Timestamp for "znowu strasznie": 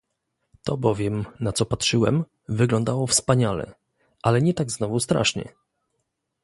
4.71-5.53